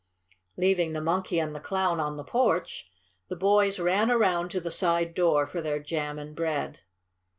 [0.57, 2.89] Leaving the Monkey and the Clown on the porch,
[3.27, 6.79] the boys ran around to the side door for their jam and bread.